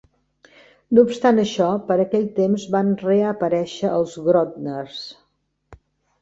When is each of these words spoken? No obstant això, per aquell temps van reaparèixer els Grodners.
No 0.97 1.01
obstant 1.07 1.41
això, 1.43 1.67
per 1.89 1.97
aquell 2.05 2.25
temps 2.39 2.65
van 2.77 2.89
reaparèixer 3.03 3.93
els 3.99 4.17
Grodners. 4.29 4.99